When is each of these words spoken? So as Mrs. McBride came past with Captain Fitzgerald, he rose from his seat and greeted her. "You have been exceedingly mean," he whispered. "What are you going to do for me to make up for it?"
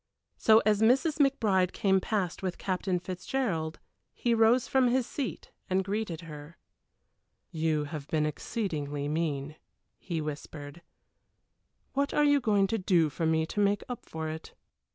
So 0.35 0.63
as 0.65 0.81
Mrs. 0.81 1.19
McBride 1.19 1.73
came 1.73 1.99
past 2.01 2.41
with 2.41 2.57
Captain 2.57 2.97
Fitzgerald, 2.97 3.77
he 4.15 4.33
rose 4.33 4.67
from 4.67 4.87
his 4.87 5.05
seat 5.05 5.51
and 5.69 5.83
greeted 5.83 6.21
her. 6.21 6.57
"You 7.51 7.83
have 7.83 8.07
been 8.07 8.25
exceedingly 8.25 9.07
mean," 9.07 9.57
he 9.99 10.19
whispered. 10.19 10.81
"What 11.93 12.15
are 12.15 12.23
you 12.25 12.39
going 12.39 12.65
to 12.65 12.79
do 12.79 13.11
for 13.11 13.27
me 13.27 13.45
to 13.45 13.59
make 13.59 13.83
up 13.87 14.09
for 14.09 14.27
it?" 14.27 14.55